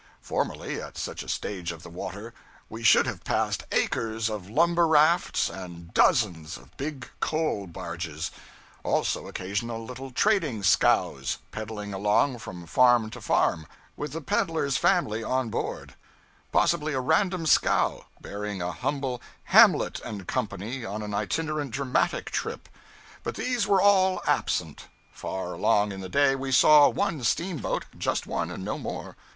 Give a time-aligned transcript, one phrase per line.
[0.23, 2.33] Formerly, at such a stage of the water,
[2.69, 8.31] we should have passed acres of lumber rafts, and dozens of big coal barges;
[8.83, 15.23] also occasional little trading scows, peddling along from farm to farm, with the peddler's family
[15.23, 15.93] on board;
[16.51, 19.21] possibly, a random scow, bearing a humble
[19.53, 20.41] Hamlet and Co.
[20.89, 22.67] on an itinerant dramatic trip.
[23.21, 24.87] But these were all absent.
[25.13, 29.15] Far along in the day, we saw one steamboat; just one, and no more.